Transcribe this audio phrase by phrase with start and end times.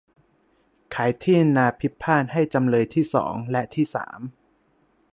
[0.95, 4.19] ขายที่นาพิพาทให้จำเลยที่สอง และที่สาม